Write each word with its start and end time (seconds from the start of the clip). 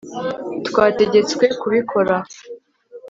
twategetswe 0.67 1.45
kubikora 1.59 2.15